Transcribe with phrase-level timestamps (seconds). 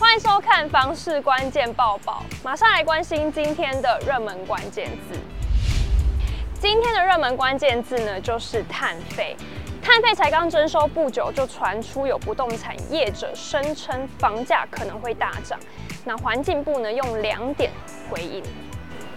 [0.00, 5.20] 欢迎收看房市关键报报，马上来关心今天的热门关键字。
[6.58, 9.36] 今天的热门关键字呢，就是碳费。
[9.82, 15.60] 碳费才刚征收不久，就传出有不动产业者声称房价可能会大涨。
[16.02, 17.70] 那环境部呢，用两点
[18.08, 18.42] 回应。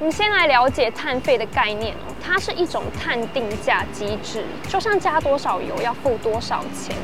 [0.00, 6.96] 我们先来了解碳费的概念哦，它是一种碳定价机制，就像加多少油要付多少钱。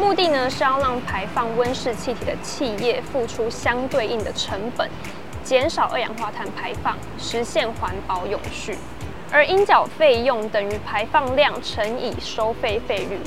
[0.00, 4.88] 目的呢，是要让排放温室气体的企业付出相对应的成本，
[5.44, 8.78] 减少二氧化碳排放，实现环保永续。
[9.30, 13.20] 而应缴费用等于排放量乘以收费费率。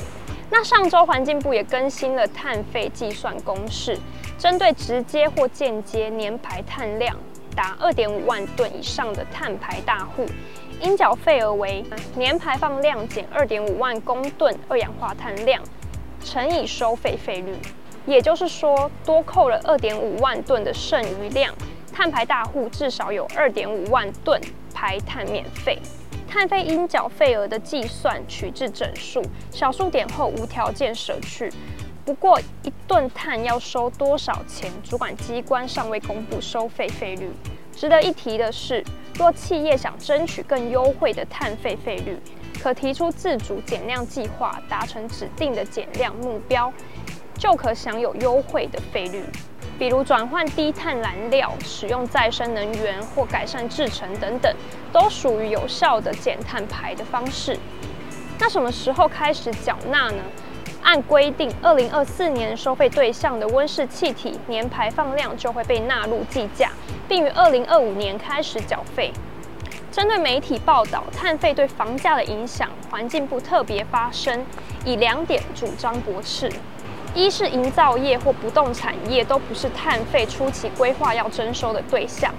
[0.50, 3.96] 那上周环境部也更新了碳费计算公式，
[4.36, 7.16] 针对直接或间接年排碳量
[7.54, 10.26] 达二点五万吨以上的碳排大户，
[10.82, 11.84] 应缴费额为
[12.16, 15.62] 年排放量减二点五万公吨二氧化碳量。
[16.24, 17.54] 乘以收费费率，
[18.06, 21.54] 也就是说，多扣了二点五万吨的剩余量，
[21.92, 24.40] 碳排大户至少有二点五万吨
[24.72, 25.78] 排碳免费。
[26.26, 31.52] 碳费应缴费额的计算取至整数，小数点后无条件舍去。
[32.04, 37.30] 不过，一吨碳要收多少钱，主管机关尚未公布收费费率。
[37.76, 38.82] 值得一提的是，
[39.16, 42.18] 若企业想争取更优惠的碳费费率，
[42.62, 46.72] 可提出自主减量计划，达成指定的减量目标，
[47.36, 49.24] 就可享有优惠的费率。
[49.76, 54.54] 比如转换低碳燃料、使用再生能源或改善制程等等，
[54.92, 57.58] 都属于有效的减碳排的方式。
[58.38, 60.22] 那什么时候开始缴纳呢？
[60.82, 66.70] 按规定，二零二四年收费对象的温室气体年排放量就会被纳入计价，
[67.08, 69.10] 并于二零二五年开始缴费。
[69.94, 74.44] 针对媒体报道碳费对房价的影响，环境部特别发声，
[74.84, 76.50] 以两点主张驳斥：
[77.14, 82.32] 一是营造业或不动产业都不是碳费初期规划要征收的对象；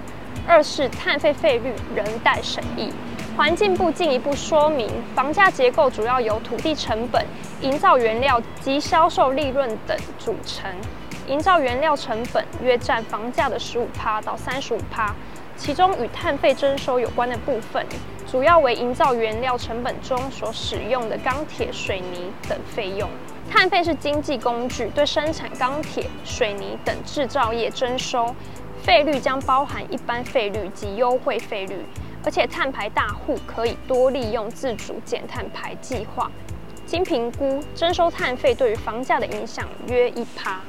[0.46, 2.92] 二是碳费费率仍待审议。
[3.38, 7.24] 环境部进一步说明，房价结构主要由土地成本、
[7.62, 10.70] 营造原料及销售利润等组成，
[11.26, 15.14] 营造原料成本约占房价的十五趴到三十五趴。
[15.56, 17.84] 其中与碳费征收有关的部分，
[18.30, 23.08] 主要为营造原料成本中所使用的钢铁、水泥等费用。
[23.50, 28.34] 碳费是经济工具，对生产钢铁、水泥等制造业征收，
[28.82, 31.84] 费率将包含一般费率及优惠费率，
[32.24, 36.30] 而且碳排大户可以多利用自主减碳排计划。
[36.84, 40.60] 经评估，征收碳费对于房价的影响约一趴。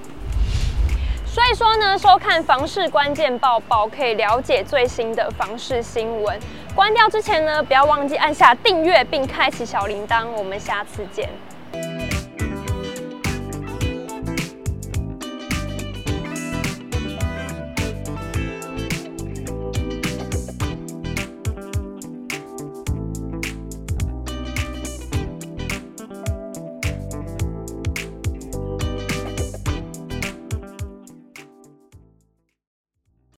[1.38, 6.36] 所以说呢，收看房事关键报报可以了解最新的房事新闻。
[6.74, 10.26] 关掉之前呢，不要忘记按下订阅并开启小铃铛。
[10.36, 11.30] 我们下次见。